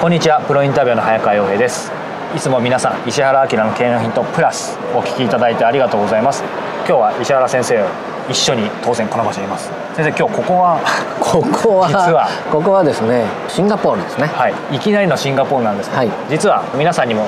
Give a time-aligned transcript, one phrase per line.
[0.00, 0.40] こんにちは。
[0.40, 1.92] プロインタビューの早川洋平です。
[2.34, 6.42] いつも皆さん石原明の経営のヒントプラスお聞きいただいてありがとうございます。
[6.88, 7.84] 今日は石原先生
[8.30, 9.70] 一緒に当然この場所にいます。
[9.94, 10.80] 先生今日ここは
[11.20, 12.26] ここは実は？
[12.50, 14.28] ここはですねシンガポールですね。
[14.28, 14.54] はい。
[14.72, 17.26] いきなりのシンガポールなんですけど、はい、実は皆さんにも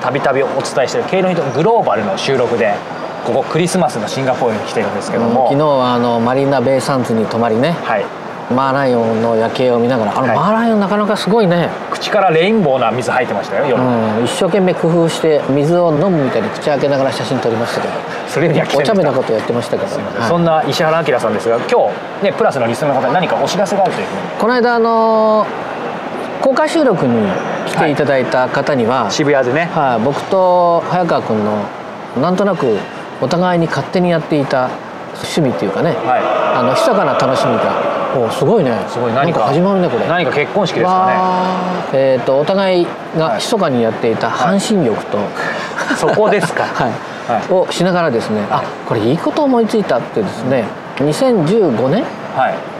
[0.00, 2.72] たびたびお伝えしている経営のヒントグローバルの収録で
[3.26, 8.06] ここクリスマスのシンガポールに来てるんですけども、うん、昨日はあのマリーナ・ベイ・サンズに泊まりね、はい、
[8.50, 11.68] マーライオンの夜景を見ながらあの、マーライオンなかなかすごいね。
[11.90, 17.94] 口からレインボーな水入ってましたよ夜、うん、一生懸命工夫して水を飲むみたいに口開けながら写真撮りましたけど
[18.28, 24.06] それよりお茶目なことやってましたけど、はい、そんな石原明さんですが今日ねプラスのリスナーの方に何かお知らせがあるという
[24.38, 25.46] この間あの
[26.42, 27.26] 公開収録に
[27.66, 31.64] 来ていただいた方には、はい、渋谷でね、はい、僕と早川君の
[32.20, 32.76] なんとなく
[33.22, 34.68] お互いに勝手にやっていた
[35.14, 36.22] 趣味っていうかね、はい、
[36.58, 38.70] あの密かな楽しみがおすごいね。
[38.88, 39.12] すごい。
[39.12, 39.40] 何か。
[39.40, 40.06] 始まるねこれ。
[40.06, 41.06] 何か結婚式ですか
[41.92, 41.98] ね。
[41.98, 45.24] えっ、ー、とお互いが密かにやっていた半身浴と、は
[45.92, 46.64] い、そこですか。
[46.64, 46.92] はい、
[47.26, 50.64] はい、をしながらですね、はい、あこれいいこと思いついたってですね
[50.96, 52.04] 2015年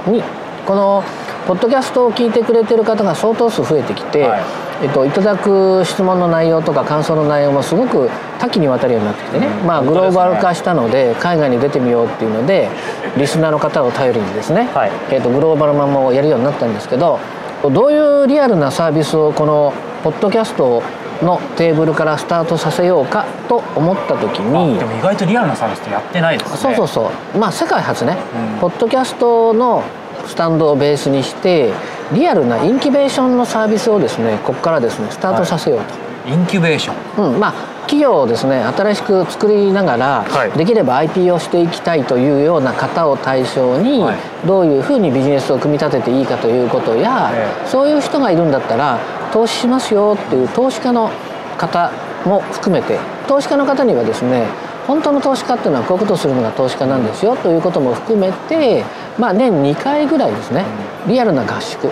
[0.07, 0.23] に
[0.67, 1.03] この
[1.47, 4.43] ポッドキャストを聞いてくれてる方が相当数増えてきて、はい。
[4.83, 8.11] えっと、いただく質問の内容とか感想の内容もすごく
[8.41, 12.69] 多岐にわたるようになってきてね、うん、まあ、グローバル化したので海外に出てみようっていうので
[13.17, 17.21] リスナーの方を頼りにですね、はい、えっと、グローバルマンもやるようになったんですけど
[17.63, 19.73] どういうリアルなサービスをこの
[20.03, 20.83] ポッドキャスト
[21.23, 26.57] のテーブルからスタートさせようかと思った時にでも意外とリアルなサービスってやってないですね。
[26.59, 27.39] そうそうそう。
[27.39, 28.19] まあ世界初ね、
[28.55, 29.83] うん、ポッドキャストの
[30.27, 31.73] スタンドをベースにして
[32.13, 47.69] リアルなインキュベーションのサービスをですねここからですねスタートさせようと、はい、インキュベーション、うん、まあ企業をですね新しく作りながら、はい、できれば IP をしていきたいというような方を対象に、はい、どういうふうにビジネスを組み立てていいかということや、え。
[47.69, 48.99] そういう人がいるんだったら
[49.33, 51.11] 投資しますよっていう投資家の
[51.59, 51.93] 方
[52.25, 52.99] も含めて
[53.29, 54.47] 投資家の方にはですね
[54.87, 58.85] 本当の投資家っていうのはこういうことをするのが投資家なんですよということも含めて、
[59.19, 60.65] まあ、年2回ぐらいですね
[61.07, 61.89] リアルな合宿。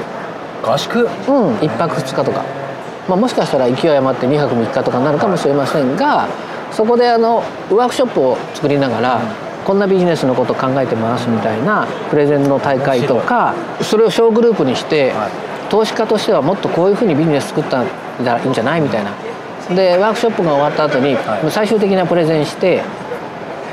[0.62, 1.00] 合宿？
[1.00, 1.06] うん
[1.56, 2.44] 1泊2日とか、
[3.08, 6.28] まあ、もしかしたら勢い余って2泊3日とかになるかもしれませんが
[6.70, 7.38] そこであの
[7.70, 9.20] ワークショップを作りながら、
[9.64, 9.78] こん。
[9.78, 15.12] なビジネスのことを考えてますみたいなプレゼンの大会とかそれを小グループにして、
[15.70, 17.84] 投資家としてはもっとこういうふうにビジネス作った
[18.22, 19.12] らいいんじゃないみたいな
[19.74, 21.16] でワークショップが終わった後に、
[21.50, 22.82] 最終的なプレゼンして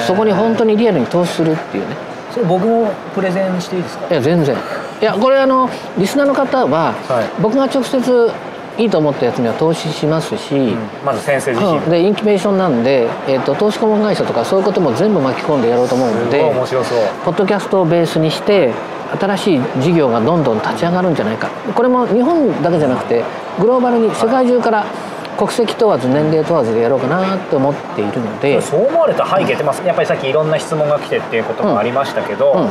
[0.08, 1.96] そこに本当にリアルに投資するっていうね。
[2.32, 4.08] それ僕もプレゼンしていいですか？
[4.10, 4.56] いや全然。
[5.02, 8.32] いやこれあのリスナーの方は、はい、僕が直接
[8.78, 17.00] いいと思ったやつには投資しますし、うん、まず先生自身、うん、でインキュベーションなんで、えーと、投資顧問会社とかそういうことも全部巻き込んでやろうと思うので面白そう。
[17.26, 18.74] ポッドキャストをベースにして
[19.20, 21.50] 新しい事業がどんどん立ち上がるんじゃないか。
[21.74, 23.24] これも日本だけじゃなくて
[23.60, 25.09] グローバルに世界中から、はい
[25.40, 28.62] 国籍問わず年齢問わずでやろうかなって思っているので。
[28.62, 32.62] そう思われた背景って、まあ、やっぱりさっきいろんな質問が来てっていうこともありましたけど、うん。
[32.64, 32.70] うん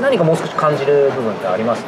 [0.00, 1.84] 何かもう少し感じる部分ってあります？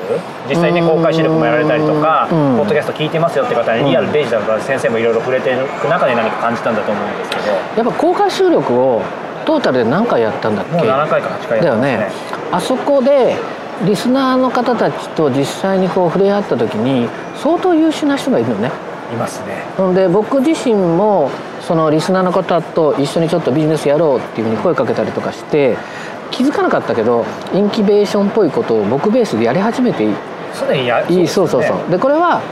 [0.47, 7.43] 実際ね公開収録もやられたりとか、ポッドキャスト聞いてますよって方にリアルデジタルから先生もいろいろ触れてる中で何か感じたんだと思うんですけど。
[7.53, 9.01] やっぱ公開収録を
[9.47, 10.73] トータルで何回やったんだっけ？
[10.73, 11.93] もう7回か8回やったんですね。
[11.93, 12.11] だよね。
[12.53, 13.35] あそこで
[13.87, 18.71] リスナーの方たちと実際にこう触れ合った時に相当優秀な人がいるのね
[19.13, 19.65] いますね。
[19.95, 21.31] で僕自身も
[21.61, 25.77] そのリスナーの方と一緒にちょっとビジネスやろうっていうふうに声かけたりとかして
[26.31, 30.15] 気づかなかったけどインキュベーションっぽいことを僕ベースでやり始めていい。
[30.53, 32.43] それやいいそうそうそうでこれは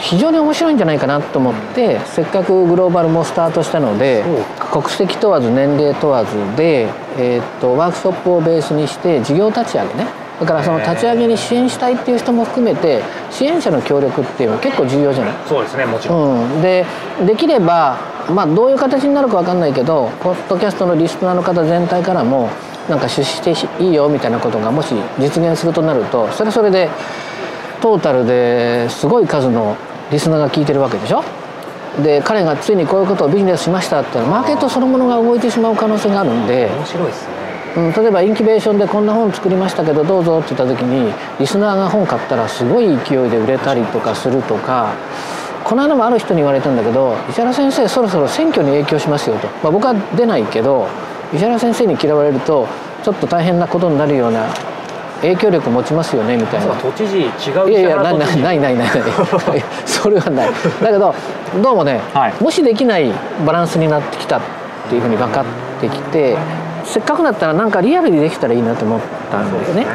[0.00, 4.24] 非常に面白いんじゃないかなと思って、うん、せっかくグローバルもスタートしたので
[4.72, 6.88] 国籍問わず年齢問わずで、
[7.18, 15.34] えー、っとワークショップをベースにして事業立ち上げねだからその立ち上げに支援したいっていう人も含めて支援者の協力っていうのは結構重要じゃない？
[15.46, 16.86] そうですねもちろん、うん、で
[17.26, 17.98] できれば
[18.30, 22.48] まあどういう形になるか分かんないけどポッドキャストのリスナーの方全体からも
[22.88, 26.88] なんか出資していいよみたいなことがもし実現するとなるとそれはそれで
[27.82, 29.76] トータルですごい数の
[30.10, 31.22] リスナーが聞いてるわけでしょ？
[32.02, 37.34] で彼がついにこういうことをビジネスしましたってマーケットそのものが動いてしまう可能性があるんで面白いですね
[37.76, 44.94] うん、例えばインキュベーションでこんな本作りましたけどどうぞって言った時にリスナーが本買ったらすごい勢いで売れたりとかするとか
[45.64, 50.88] この間もある人に言われたんだけど石原先生そろそろ選挙に影響しますよと、まあ、僕は出ないけど
[51.32, 52.66] 石原先生に嫌われると
[53.04, 54.48] ちょっと大変なことになるような
[55.20, 56.74] 影響力持ちますよねみたいな。
[56.76, 58.90] 都知事違ういやいやないないないないない。
[59.84, 60.50] それはない。
[60.82, 61.14] だけど
[61.62, 63.12] どうもね、はい、もしできない
[63.46, 64.40] バランスになってきたっ
[64.88, 66.36] ていうふうに分かってきて
[66.90, 69.00] せっかくだったらなんかリアルにできたらいいなと思っ
[69.30, 69.86] たんですよね。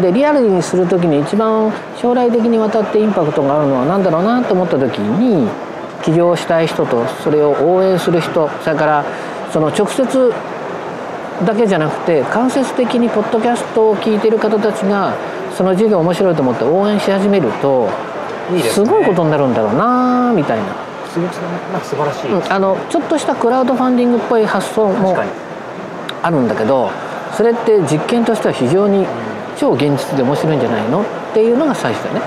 [0.00, 5.48] でリアルにする時に一番将来的にわたってインパクトがあるのは何だろうなと思った時に
[6.02, 9.04] 起業したい人とそれを応援する人それから
[9.52, 10.32] その直接
[11.46, 15.14] だけじゃなくて間接的にポッドキャストを聞いてる方たちが
[15.56, 17.88] その授業面白いと思って応援し始めると
[18.72, 20.84] すごいことになるんだろうなみたいな。
[21.14, 21.20] 素
[21.94, 25.16] 晴らしい、うん、あのちょっとしたクラウドファンディングっぽい発想も
[26.24, 26.90] あるんだけど
[27.36, 29.06] それって実験としては非常に
[29.56, 31.02] 超現実で面白いんじゃないの？
[31.02, 31.04] っ
[31.34, 32.20] ていうのが最初だね、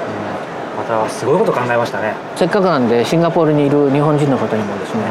[0.78, 2.14] またすごいこと考えましたね。
[2.36, 5.04] せっかくなんでシンガポールにいる日本人の方にもですね、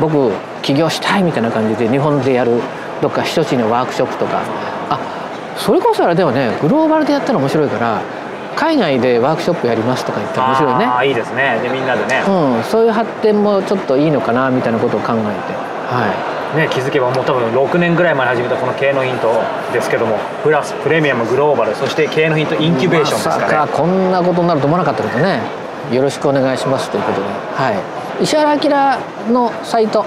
[0.00, 0.30] 僕
[0.62, 2.60] 起業したいみたいな感じで日本でやる
[3.00, 4.42] どっか一つのワークショップとか。
[4.90, 5.00] あ
[5.56, 6.56] それこそあれでもね。
[6.60, 8.02] グローバルでやったら面白いから
[8.56, 10.84] 海外でワークショップやりますとか言ったら面白いね。
[10.84, 11.60] ああいいですね。
[11.62, 15.18] でみんなでね、うん、そういう発展もちょっといいのかなみたいなことを考えて。
[15.18, 19.32] はいね、気づけばもう多分6年ぐらい前に始めたこの経営のヒント
[19.72, 25.40] ですけどもプラスプレミアムグローバルそして経営のヒントインキュベーションですかね、ま、こんなことになると思わなかったけどね。
[25.92, 27.72] よろしくお願いしますということで、は
[28.20, 30.02] い、石原明のサイト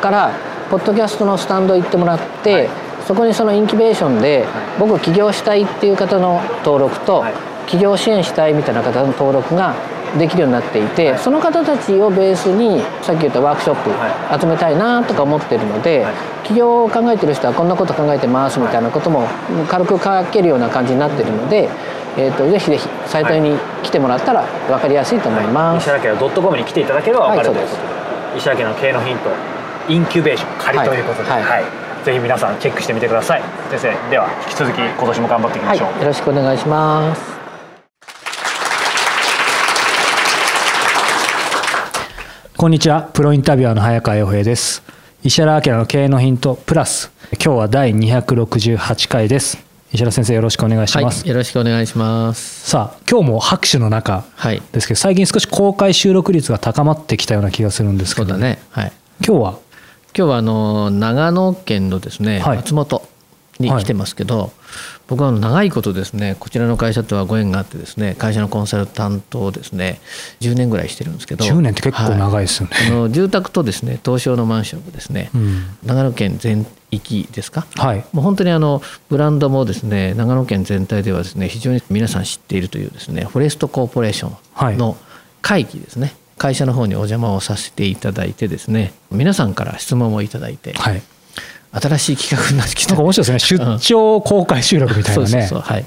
[0.00, 2.68] から、はい、ポッドキャストのスタンド行ってもらって、はい。
[3.06, 4.46] そこにそのインキュベーションで
[4.78, 7.24] 僕起業したいっていう方の登録と
[7.66, 9.74] 起業支援したいみたいな方の登録が
[10.18, 16.06] できるようになっていてその方たちをベースにさっき言ったワークショップ集めたいなとか思ってるので
[16.44, 19.26] 起業を考えてる人はこんなこと考えてますみたいなことも
[19.68, 21.68] 軽く書けるような感じになってるので。
[22.18, 25.88] えーと、ぜひぜひサイトに来てもらったら分かりやすいと思います。
[25.88, 29.30] はい、石原家のドットコムに来ていただければ分かるということで、石原家の経営のヒント
[29.88, 31.64] インキュベーション仮ということで、はい、はい。
[32.04, 33.42] ぜひ皆さんチェックしてみてください。
[33.70, 37.39] 先生では引き続き今年も頑張っていきましょう、はい、よろしくお願いします
[42.60, 43.04] こんにちは。
[43.14, 44.82] プロインタビュアーの早川洋平です。
[45.22, 47.10] 石原明の経営のヒントプラス。
[47.32, 49.56] 今日は第268回です。
[49.92, 52.68] 石原先生よろしくお願いします、はい、よろしくお願いします。
[52.68, 54.26] さあ今日も拍手の中
[54.72, 58.92] ですけど、はい、最近少し公開収録率が高まってきたような気がするんですけど、そうだね、はい、
[59.26, 59.50] 今日は？
[60.14, 63.08] 今日はあの長野県のですね、はい、松本
[63.60, 64.50] に来てますけど、はい、
[65.08, 70.00] 僕は長いことですねこちらの会社とはご縁があってですね会社のコンサルタントをですね
[70.40, 84.96] 10年ぐらいしてるんですけど10年って結構長いですよね、はい、あの住宅とですね東証のマンションがですね、うん、長野県全域ですか、はい、もう本当にあのブランドもですね長野県全体ではですね非常に皆さん知っているというですねフォレストコーポレーションの
[85.42, 91.02] 会議ですね、会社の方にお邪魔をさせていただいてですね皆さんから質問をいただいて、はい、
[91.72, 92.90] 新しい企画になってきた。
[92.90, 93.58] なんか面白いですね。
[93.58, 95.28] 出張公開収録みたいなね。
[95.28, 95.84] そうそうはい。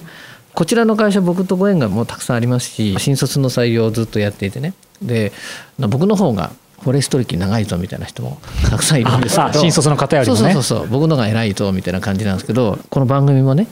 [0.54, 4.74] こちらの会社僕とご縁がもうたくさんありますし新卒の採用をずっとやっていてね。
[5.02, 5.32] で
[5.80, 9.60] 僕の方がフォレスト歴長いぞみたいな人もたくさんいるんですけど。
[9.60, 10.40] 新卒の方よりもね。
[10.40, 13.68] そうそうそう僕のが偉いぞみたいな感じなんですけどこの番組もね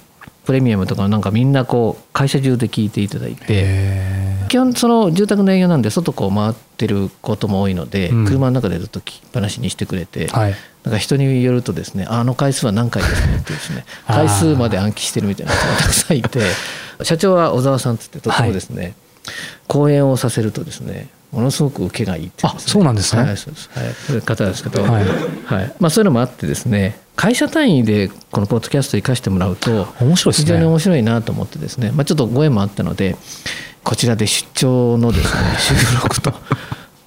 [0.46, 4.08] プレミアムとかなんかみんなこう会社中で聞いていただいて
[4.50, 16.42] 基本その住宅の営業なんで外こう回ってることも多いので、うん、車の中でずっと聞きっぱなしにしてくれて、はい、なんか人によるとですねあの回数は何回ですねってですね 回数まで暗記してるみたいな人がたくさんいて
[17.04, 18.94] 社長は小沢さんってってとてもですね、はい、
[19.68, 23.24] 講演をさせるとですねものすごく受けがいいって、ね、あそうなんですね。
[23.24, 23.70] はい、そうです。
[23.74, 25.06] はい、そう方ですけど、はい、
[25.46, 33.16] はい、まあそういうのもあってですね、会社単位でこのポッドキャスト生かしてもらうと面白い非常に面白いなと思ってですね、まあちょっとご縁もあったので、
[33.84, 36.34] こちらで出張のですね 収録と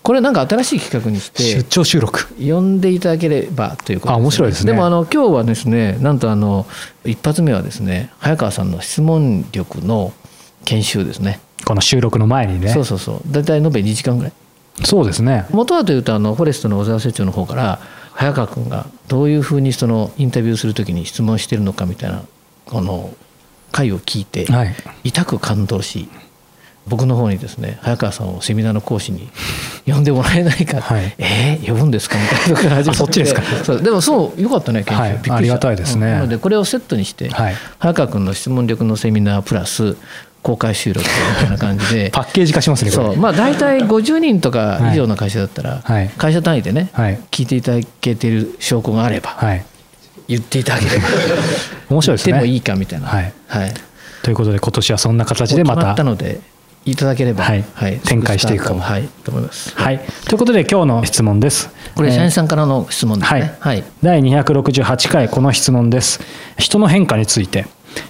[0.04, 2.26] これなんか新しい企画にして出張収録。
[2.34, 4.73] 呼んでいただければということで、ね、あ面白いですね。
[4.73, 6.66] でもあの今日はですねなんとあの
[7.06, 10.12] 一発目はですね早川さんの質問力の
[10.66, 11.40] 研修ですね。
[11.64, 12.68] この収録の前にね。
[12.68, 13.20] そうそうそう。
[13.26, 14.32] 大体延べ2時間ぐらい。
[14.84, 15.46] そうですね。
[15.50, 17.80] 元はというとあのフォレストの小沢社長の方から
[18.12, 22.23] 早川君がどういうふうにそのインタビューするときに質問してるのかみたいな
[22.66, 23.14] この
[23.73, 24.46] 回を聞いて、
[25.02, 26.11] 痛く感動し
[26.86, 29.30] 僕の方にですね早川さんをセミナーの講師に
[29.86, 32.92] 呼んでもらえないか、はい、えー、呼ぶんですかみたいなところ始まって。
[32.94, 33.42] そっちですか。
[33.42, 33.82] そう。
[33.82, 39.96] でもそうよかったね研修、はい、ありがたいですね、なのでこれをセットにして、はい、早川君の質問力のセミナープラス
[40.42, 42.10] 公開収録みたいな感じで。
[42.14, 43.16] パッケージ化しますねそう。
[43.16, 49.64] まあ大体50人とか以上の会社だったら、はい、会社単位でね、はい、聞いていただけている証拠があれば、はい、
[50.28, 51.08] 言っていただければ
[51.88, 52.32] 面白いですね。
[52.34, 53.32] でもいいかみたいな、はい。
[53.48, 53.74] はい、
[54.22, 55.76] ということで今年はそんな形でまた。
[55.76, 56.40] 決まったので
[56.86, 59.74] いただければ、はいはい、展開していくかも、はい、と思います。
[59.74, 61.70] はい、ということで今日の質問です。
[61.94, 63.40] これ、社員さんからの質問ですね。
[63.40, 66.20] はい、はい、第268回この質問です。
[66.58, 67.66] 人の変化について。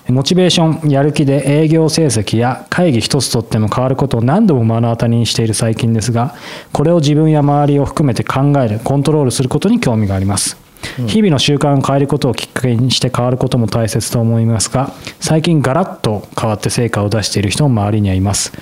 [0.08, 6.34] モチベーション、やる気で営業成績や会議一つとっても変わることを何度も目の当たりにしている最近ですが、
[6.72, 10.63] これを自分や周りを含めて考える、コントロールすることに興味があります。
[11.06, 18.52] 日々の習慣を変えることをきっかけにして変わることも大切と思いますが最近ガラッと変わって成果を出している人も周りにはいます。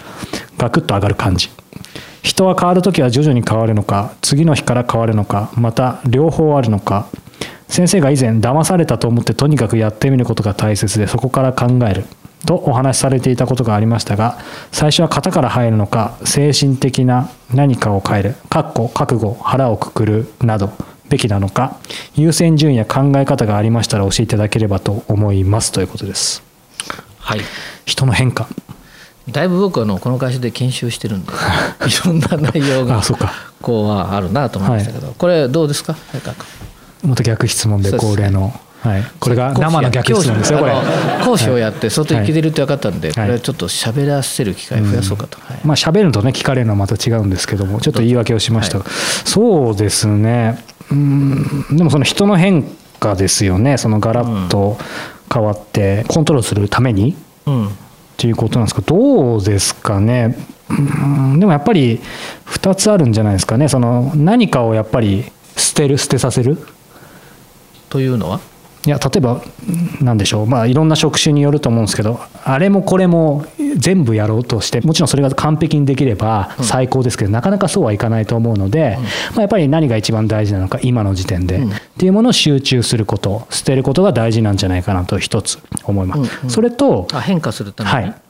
[0.58, 1.50] ガクッと上がる感じ。
[2.22, 7.06] 人は変わるときは徐々に変わるのか次の日から変わるのかまた両方あるのか。
[7.68, 12.04] 先生が以前騙されたと思ってとにかくやってみることが大切でそこから考える。
[12.44, 14.38] とお話しされていたことがありましたが
[14.72, 18.34] 最初は型から入るのか精神的な何かを変える。
[18.50, 20.70] かっこ覚悟腹をくくるなど
[21.08, 21.78] べきなのか。
[22.14, 26.42] 優先順位や考え方がありましたら教えていただければと思いますということです。
[27.18, 27.40] はい、
[27.86, 28.48] 人の変化。
[29.30, 31.32] だいぶ僕はのこの会社で研修してるんで
[31.86, 33.00] いろんな内容が
[33.60, 35.96] こうはあるなと思いましたけど、はい、これどうですか？
[37.04, 38.52] また逆質問で恒例の。
[38.82, 40.72] はい、これが生の逆質問ですよこれ。
[41.24, 48.80] 講師をやって外行けてるって分かったんで、これはちょっと喋らせる機会増やそうかと、はい、まあ喋るとね聞かれるのはまた違うんですけどもちょっと言い訳をしました。
[48.80, 48.84] が、
[49.24, 51.76] そうですねうん。
[51.76, 52.64] でもその人の変
[53.00, 53.78] 化ですよね。
[53.78, 54.78] そのガラッと
[55.32, 57.70] 変わってコントロールするために、うん、っ
[58.16, 60.36] ていうことなんですかどうですかね。
[60.68, 61.40] うん。
[61.40, 62.00] でもやっぱり
[62.46, 63.68] 2つあるんじゃないですかね。
[63.68, 65.24] その何かをやっぱり
[65.56, 66.58] 捨てる捨てさせる？
[67.88, 68.40] というのは？
[68.84, 69.40] いや例えば
[70.00, 70.46] 何でしょう。
[70.46, 73.44] まあいろんな職種によると思うんですけどあれもこれも
[73.76, 86.18] 全部やろうとしてもちろんそれが完璧にできれば最高ですけど、うん、なかなかそうはいかないと思うので、うん、まあ、やっぱり何が一番大事なのか今の時点で、うん、っていうものを集中すること捨てることが大事なんじゃないかなと一つ思います。
[86.18, 88.21] うんうん、それと変化するために、はい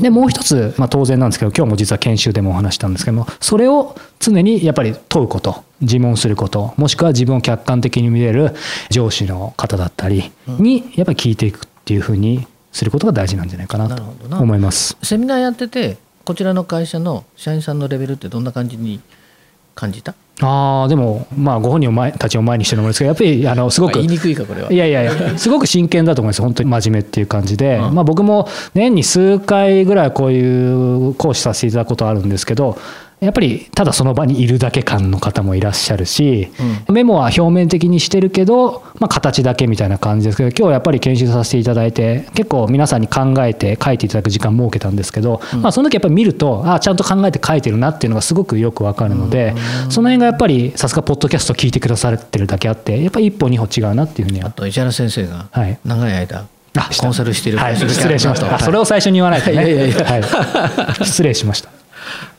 [0.00, 8.54] でもう一つ、まあ、当然なんですけど今日も実は研修でもお話したんですけどもそれを常にやっぱり問うこと自問することもしくは自分を客観的に見れる
[8.90, 14.02] 上司の方だったりにやっぱり聞いていくっていうふうにすることが大事なんじゃないかなと
[14.36, 14.96] 思います。
[15.02, 19.00] セミナーやっててこちらの会社の社員さんのレベルってどんな感じに
[19.74, 20.14] 感じた？
[20.40, 24.72] あでも、まあ、ご本人を前たちを前にしてるのもですけどやっぱりあのすごく言いにくいかこれは。
[24.72, 32.76] いやいやいやすごく真剣だと思います本当に真面目っていう感じで、うん、まあ、僕も年に数回ぐらいこういう講師させていただくことあるんですけど
[33.24, 36.48] やっぱりただその場にいるだけ感の方もいらっしゃるし、
[36.88, 49.54] うん、メモは表面的にしてるけど、まあ、形だけみたいな感じですけど今日やっぱり研修させていただいて結構皆さんに考えて書いていただく時間設けたんですけど、うん、まあ、その時やっぱり見るとあちゃんと考えて書いてるなっていうのがすごくよくわかるので、
[49.84, 55.48] うん、その辺がやっぱりさすがポッドキャスト聞いてくださってるだけあってやっぱり一歩二歩違うなっていうふうにあと石原先生が
[55.84, 56.46] 長い間、はい
[57.00, 59.92] コンサルしてる、はい、失礼しました、それを最初に言わないとね。
[60.04, 60.18] は
[61.00, 61.70] い、失礼しました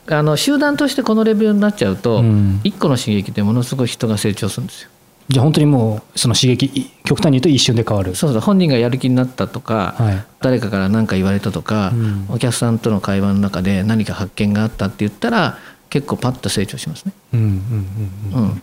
[0.07, 4.89] あの集団としてこのレベルになっちゃうと、うん、1個の刺激でものすごい人が成長するんですよ。
[5.27, 8.15] じゃあ本当にもうその刺激極端に言うと一瞬で変わる。
[8.15, 15.57] そうそう本人がやる気になったとか、はい、誰かから何か言われたとか、うん、お客さんとの会話の中で何か発見があったって言ったら
[15.89, 17.13] 結構パッと成長しますね。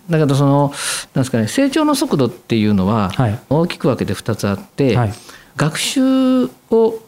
[0.08, 0.72] だけどその
[1.14, 3.10] なんですかね成長の速度っていうのは
[3.50, 5.12] 大きく分けて2つあって、はい、
[5.56, 6.48] 学習を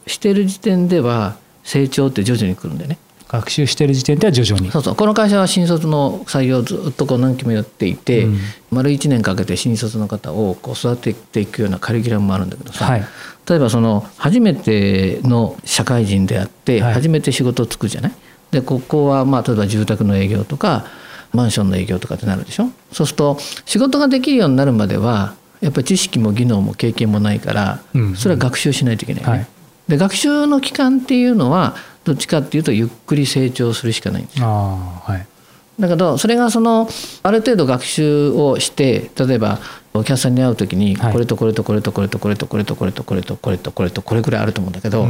[0.09, 2.99] している時点では成長って徐々に来るんでね。
[3.29, 4.71] 学習している時点では徐々に。
[4.71, 4.95] そうそう。
[4.95, 8.39] この会社は新卒の採用をずっとこう何期もやっていて、うん、
[8.71, 13.05] 丸1年かけて新卒の方をこう育てていくようなカリキュラムもあるんだけどさ、はい、
[13.49, 18.13] 例えばその初めての社会人であって、初めて仕事をつくじゃない？
[18.53, 20.85] でここはまあ例えば住宅の営業とか
[21.33, 22.69] マンションの営業とかってなるでしょ？
[22.93, 27.81] そうすると仕事ができるようになるまではやっぱり知識も技能も経験もないから、
[28.17, 29.31] それは学習しないといけないね。
[29.31, 29.47] はい、
[29.89, 34.47] で学習の期間っていうのはどっちかっていうとゆっくり成長するしかないんですよ。
[34.47, 35.27] はい、
[35.81, 36.89] だけどそれがその
[37.23, 39.59] ある程度学習をして例えば
[39.95, 45.09] お客さんに会う時にこれとこれとこれとこれとこれとこれとこれとこれとこれとこれとこれぐらいあると思うんだけど、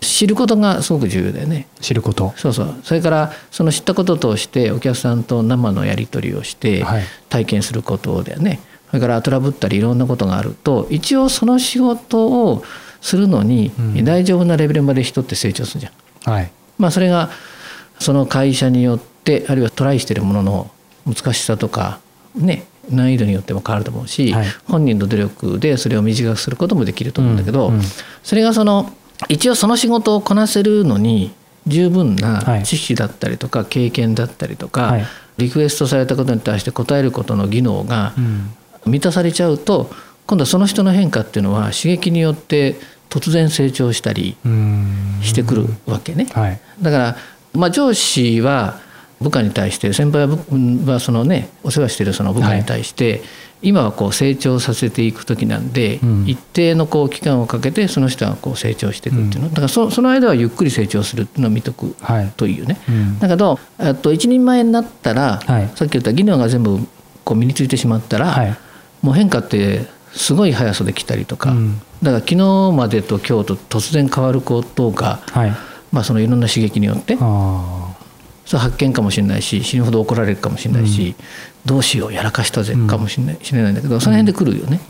[0.00, 1.68] 知ることがすごく重要だよね。
[1.80, 6.84] 知ることそうそうそれからその知ったこととしてお客さんと生のやり取りをして
[7.28, 8.60] 体験することだよね。
[8.88, 12.64] それからトラブったりいろんなことがあると一応その仕事を
[13.00, 13.70] するのに、
[14.02, 15.92] 大丈夫なレベルまで人って成長するじゃん。
[16.26, 17.30] はい、まあ、それが
[17.98, 20.70] その会社によってあるいはトライしてるものの
[21.06, 22.00] 難しさとか
[22.34, 27.82] ね難易度によっても変わると思うし、はい、本人の努力でそれを短くすることもできると思うんだけど、うんうん、
[28.22, 28.92] それがその
[29.28, 31.32] 一応その仕事をこなせるのに
[31.66, 35.06] 十分な知識だったりとか経験だったりとか、はい、
[35.38, 38.14] リクエストされたことに対して答えることの技能が
[38.84, 39.90] 満たされちゃうと
[40.26, 42.76] 今度はその人の変化っていうのは刺激によって
[43.10, 44.36] 突然成長したり
[45.22, 46.26] してくるわけね。
[46.32, 47.16] はい、だから、
[47.54, 48.80] まあ、上司は
[49.20, 53.22] 部下に対して先輩はそのねお世話してるその部下に対して、
[53.62, 61.96] 今はこう成長させていく時なんで、一定のこう期間をかけてその人がこう成長していくっていうの、だからそその間はゆっくり成長するっていうのを見とく
[62.36, 62.78] というね、
[63.18, 63.58] だけど
[64.02, 65.40] と一人前になったら、
[65.74, 66.78] さっき言った技能が全部
[67.24, 68.56] こう身についてしまったら、
[69.00, 71.54] もう変化ってすごい速さで来たりとか、
[72.02, 75.20] だから昨日までと今日と突然変わることが、
[75.92, 77.16] まあ、そのいろんな刺激によって
[78.46, 84.80] それ発見かもしれないし死ぬほど怒られるかもしれないし、うん、どうしようやらかしたぜかもしれない,、しれないんだけどその辺で来るよね。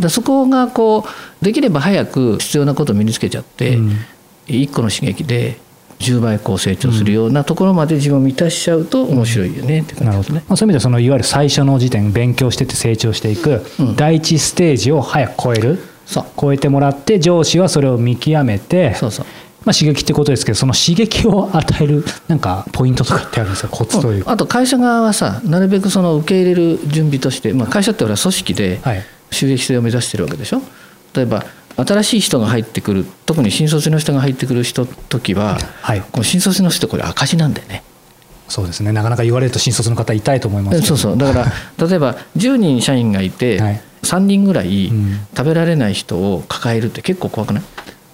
[0.00, 3.96] うん、そこがこうできれば早く必要なことを身につけちゃって、うん、
[4.46, 5.58] 1個の刺激で
[6.14, 10.44] 10倍こう成長するようなところまで自分を満たしちゃうと面白いよねって感じですね。
[10.48, 13.62] まあ、そういう意味ではそのいわゆる最初の時点勉強してて成長していく
[13.96, 16.24] 第一ステージを早く超える、そう。
[16.40, 19.26] 超えてもらって上司はそれを見極めてそうそう。
[19.64, 23.68] まあ、刺激ってことですけどその刺激を与えるなんかポイントとかってあるんですか？
[23.68, 28.80] コツというあと会社側はさなるべくその受け入れる準備として、まあ、会社って俺は組織で
[29.30, 30.62] 収益性を目指してるわけでしょ？
[31.14, 31.44] 例えば
[31.84, 37.84] 新しい人が入ってくる特に新卒の人が入ってくる人時は、はい、この新卒の人これ赤字なんだよね。
[38.48, 38.92] そうですね。
[38.92, 41.18] なかなか言われると新卒の方痛いと思いますそうそう。
[41.18, 41.52] だから
[41.86, 44.90] 例えば10人社員がいて、はい、3人ぐらい
[45.36, 47.62] 食べられない人を抱えるって結構怖くない？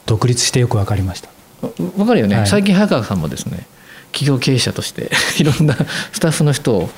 [0.06, 1.28] 独立してよく分かりました。
[1.96, 3.66] 分かるよね、はい、最近早川さんもですね
[4.12, 5.74] 企業経営者として いろんな
[6.12, 6.90] スタッフの人を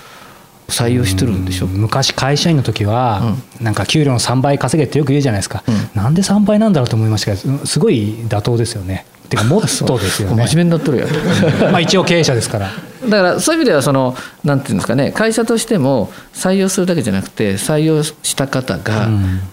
[0.68, 1.66] 採用してるんでしょ？
[1.66, 9.06] 昔会社員の時は、うん、なんか給料の3倍稼げってよく言うじゃないですか、うん、なんで3倍なんだろうと思いましたけどすごい妥当ですよね。
[9.26, 10.46] てかもっとですよね。
[10.46, 11.06] 真面目になっとるや
[11.72, 12.70] まあ一応経営者ですから。
[13.08, 15.10] だからそういう意味ではそのなんていうんですかね。
[15.10, 19.08] 会社としても採用するだけじゃなくて採用した方が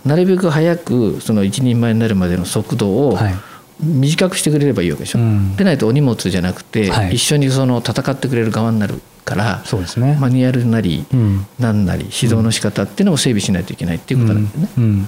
[0.06, 3.36] なるべく早くその一人前になるまでの速度を、はい。
[3.82, 14.70] 短くしてくれればいいわけでしょ、うん、でないとお荷物じゃなくて、はい、一緒にその戦ってくれる側になるからそうです、ね、マニュアルなり、うん、何なり指導の仕方っていうのを整備しないといけないっていうことなんだよね。
[14.78, 15.08] うん。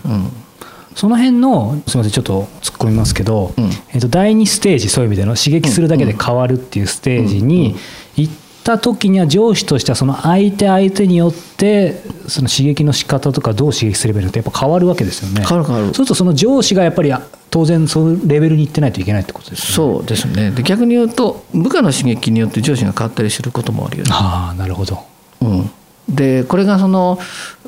[0.96, 3.54] その辺のすみませんちょっと突っ込みますけど、
[3.94, 7.76] えー、と第2ステージそういう意味での刺激するだけで変わるっていうステージに
[8.16, 15.46] 行った時には上司としてはその相手相手によってその刺激の仕方とかどう刺激すればいいのってやっぱ変わるわけですよね。
[15.46, 15.88] 変わる変わる。
[15.88, 17.12] そうするとその上司がやっぱり
[17.56, 19.76] 当然そういうレベルにいってないといけないってことですね。
[19.76, 20.52] そうですね。
[20.52, 24.10] で逆に言うと部下の刺激によって上司が変わったりすることもあるよね。
[24.12, 25.00] ああなるほど。
[25.40, 25.70] うん。
[26.10, 27.18] でこれがその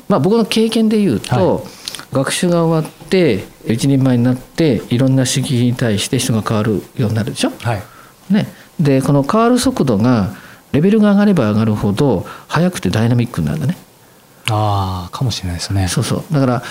[0.06, 1.64] まあ僕の経験で言うと、はい、
[2.12, 7.52] 学習が終わって一人前になっていろんな刺激に対して人が変わるようになるでしょ？
[7.62, 7.82] はい。
[8.28, 8.46] ね。
[8.78, 10.34] でこの変わる速度が
[10.72, 13.78] レベルが上がれば上がるほど速くてダイナミックになるんだね。
[14.50, 15.88] ああかもしれないですね。
[15.88, 16.62] そうそうだから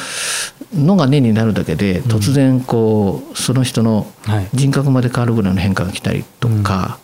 [0.73, 4.07] のが根になるだけで突然こう、その人の
[4.53, 6.99] 人格まで変わるぐらいの変化が来たりとか、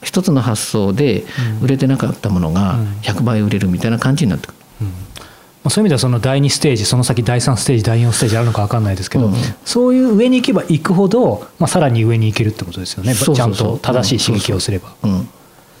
[0.00, 1.24] うん、一つの発想で
[1.62, 4.56] 売れてなかったものが100倍売れるみたいな感じになってくる。
[4.82, 5.70] うん。
[5.70, 13.14] そういう意味ではその第2ステージその先第3ステージ第4ステージあるのか分かんないですけど、うん、そういう上に行けば行くほど、まあ、さらに上に行けるってことですよね。
[13.14, 14.94] ちゃんと正しい刺激をすれば。
[15.02, 15.28] うん。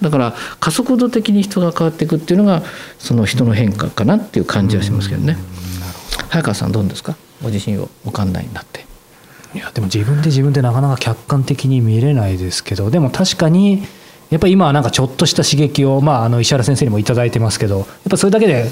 [0.02, 2.62] だから加速度的に人が変わっていくっていうのが
[2.98, 5.36] その人の変化かなっていう感じはしますけどね。
[6.30, 7.16] 早川さんどうですか？
[7.42, 8.84] ご自身をお考えになって。
[9.54, 13.84] いやでも自分で自分でなかなか客観的に見れないですけどでも確かに
[14.28, 18.70] やっぱり今はなんかちょっとした刺激を、まあ、あの石原先生にも頂いてますけどやっぱそれだけで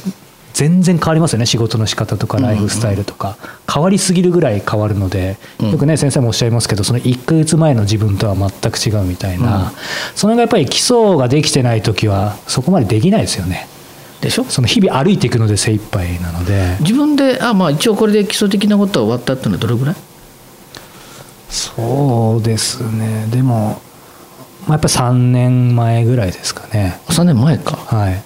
[0.53, 3.39] 全然変わりますよね仕事の仕方とかライフスタイルとか、
[3.73, 9.73] 変わりすぎるぐらい変わるので、よくね先生もおっしゃいますけどその1か月前の自分とは全く違うみたいな、
[10.15, 13.67] それがやっぱり基礎ができてない時はそこまでできないですよね。
[14.25, 14.45] でしょ？
[14.45, 16.77] その日々歩いていくので精一杯なので。
[16.81, 19.95] 自分であまあ一応これで基礎的なことは終わったっていうのはどれぐらい？
[21.51, 23.27] そうですね。
[23.31, 23.81] でも、
[24.67, 27.01] まあ、やっぱ3年前ぐらいですかね。
[27.09, 27.77] 3年前か。
[27.77, 28.23] はい。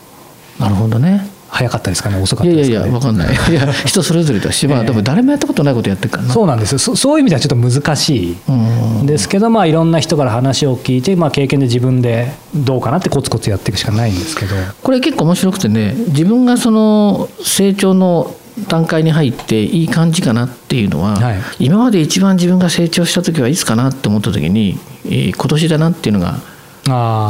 [0.59, 2.23] なるほどね早かったですかね？
[2.23, 3.35] 遅かったですか、ね、いやいや分かんない。
[3.51, 3.55] い。
[3.55, 6.33] や人それぞれだし、まあ、でも誰もやったことないことやってるからな。
[6.33, 8.53] そうなんですそそういう意味ではちょっと難しい。
[8.53, 9.07] ん。
[9.07, 14.55] ですけど、まあ、いろんな人から話を聞いて、まあ、経験で自分でどうかなってコツコツやっていくしかないんですけど。
[14.83, 18.37] これ結構面白くてね自分がその成長の
[18.69, 26.39] 段階に入っていい感じかなっていうのは、はい、今まで一番自分が成長した時はいつかなって思った時に、えー、今年だなっていうのが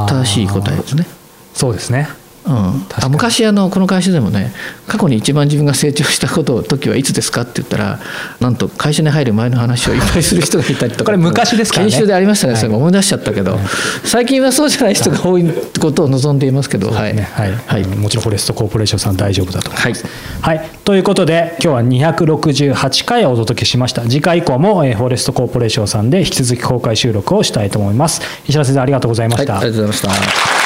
[0.08, 1.06] 正しい答えですね。
[1.54, 2.08] そうですね
[2.46, 4.52] うん、昔あのこの会社でもね
[4.86, 7.98] 過去に一番自分が成長したこと時はいつですかって言ったら
[8.40, 11.04] なんと会社に入る前の話をいっぱいする人がいたりとか。
[11.06, 11.90] これ昔ですかね。
[11.90, 13.60] 研修でありましたね、はい、それ思い出しちゃったけど、はい、
[14.04, 15.44] 最近はそうじゃない人が多い
[15.78, 20.04] ことを望んでいますけど、はい、ね、はい、はい、もちろんフォレストコーポレーションさん大丈夫だと思います。
[20.40, 24.02] はい、はい、ということで今日は268回お届けしました。
[24.02, 28.22] 次回以降も、えー、フォレストコーポレーションさんで引き続き公開収録をしたいと思います。
[28.44, 30.57] 石原先生ありがとうございました、ありがとうございました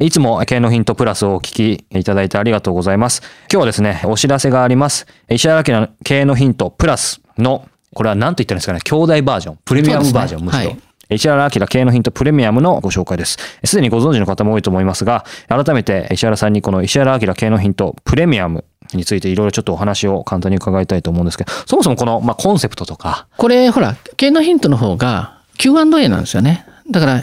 [0.00, 3.22] いつも経営のヒントプラスをお聞きいただいてありがとうございます。
[3.48, 5.06] 今日はですね、お知らせがあります。
[5.30, 10.70] 石原明の経営のヒントプラスの、これは何と言ったらいいんですかね、兄弟バージョン、プレミアムバージョン、ね、むしろ。
[10.70, 10.78] はい
[11.10, 13.36] 石原明経営のヒントプレミアムのご紹介です。
[13.62, 23.26] すでにご存知の方も多いと思いますが、改めて石原さんにこの石原明経営のヒントプレミアムについていろいろちょっとお話を簡単に伺いたいと思うんですけど、そもそもこの、まあ、コンセプトとか。
[23.36, 26.66] これ、ほら、経営のヒントの方が Q&A なんですよね。
[26.90, 27.22] だから、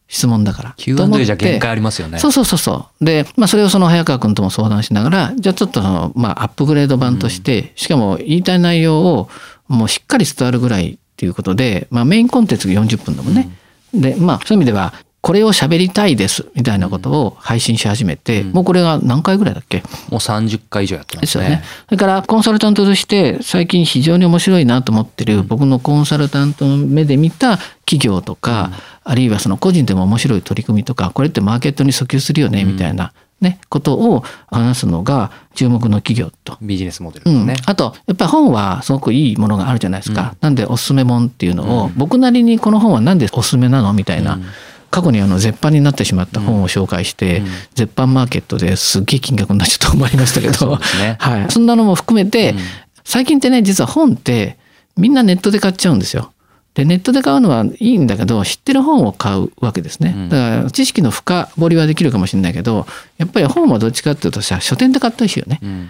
[0.11, 0.73] 質問だから。
[0.75, 2.19] Q&A じゃ限界ありますよね。
[2.19, 3.05] そうそうそうそう。
[3.05, 9.29] で、まあそれをその早川君とも相談しながら、じゃあちょっとその、まあアップグレード版として、うん、しかも言いたい内容を
[9.69, 13.49] もうしっかり伝わるぐらいっていうことで、まあメインコンテンツが40分だもんね。
[13.93, 19.77] うん、で、まあそういう意味では、これを喋りたいですみたいなことを配信し始めて、うん、もうこれが何回ぐらいだっけ？
[19.77, 21.43] もう30回以上やってますね。
[21.43, 21.63] ですよね。
[21.85, 28.71] それからコンサルタントとして最近非常に面白いなと思ってる、僕のコンサルタントの目で見た企業とか、
[29.05, 33.13] うん、あるいはその個人でも面白い取り組みとか、これってマーケットに訴求するよねみたいな。
[33.41, 36.59] ね、ことを話すのが注目の企業と。
[36.61, 40.33] ビジネスモデルですね、うん、あと、やっぱり本はすごくいいものがあるじゃないですか。
[40.33, 43.93] うん、なんでおすすめ本っていうのを、僕なりにこの本はなんでおすすめなの？
[43.93, 44.37] みたいな。
[44.91, 52.59] 過去にあの絶版になってしまった本を紹介して、うん、絶版マーケットですっげえ金額になっちゃったと思いましたけど、 ね、 はい、そんなのも含めて、うん、
[53.05, 54.57] 最近ってね実は本って
[54.97, 56.31] みんなネットで買っちゃうんですよ。
[56.73, 60.27] でネットで買うのはいいんだけど知ってる本を買うわけですね。
[60.29, 62.85] だから知識の深掘りはできるかもしれないけど
[63.17, 65.59] やっぱり本はどっちかっていうとさ書店で買ったりしよね。
[65.61, 65.89] うん